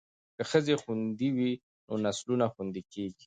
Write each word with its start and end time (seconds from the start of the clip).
که 0.35 0.43
ښځې 0.51 0.75
خوندي 0.81 1.29
وي 1.37 1.51
نو 1.87 1.93
نسلونه 2.05 2.45
خوندي 2.53 2.81
کیږي. 2.93 3.19